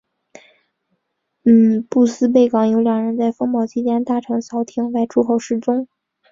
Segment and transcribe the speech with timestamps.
[1.87, 5.87] 布斯贝港有两人在风暴期间搭乘小艇外出后失踪。